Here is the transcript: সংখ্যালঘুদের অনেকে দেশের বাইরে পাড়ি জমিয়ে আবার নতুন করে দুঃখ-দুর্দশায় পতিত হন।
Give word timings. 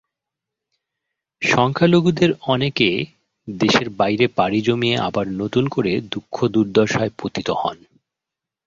সংখ্যালঘুদের 1.41 2.31
অনেকে 2.47 2.89
দেশের 3.47 3.87
বাইরে 3.91 4.25
পাড়ি 4.37 4.59
জমিয়ে 4.61 4.95
আবার 4.99 5.25
নতুন 5.33 5.63
করে 5.67 5.91
দুঃখ-দুর্দশায় 6.11 7.11
পতিত 7.17 7.47
হন। 7.57 7.77